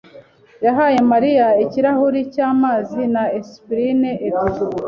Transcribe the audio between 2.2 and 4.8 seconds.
cy'amazi na aspirine ebyiri.